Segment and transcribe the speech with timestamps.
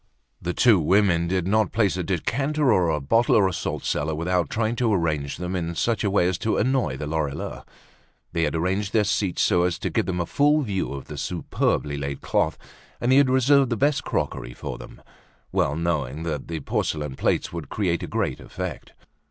[0.41, 4.15] The two women did not place a decanter, or a bottle, or a salt cellar,
[4.15, 7.67] without trying to arrange them in such a way as to annoy the Lorilleuxs.
[8.33, 11.19] They had arranged their seats so as to give them a full view of the
[11.19, 12.57] superbly laid cloth,
[12.99, 15.03] and they had reserved the best crockery for them,
[15.51, 18.93] well knowing that the porcelain plates would create a great effect.